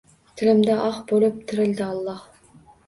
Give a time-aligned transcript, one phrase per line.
[0.41, 2.27] Tilimda “oh” bo‘lib tirildi Alloh!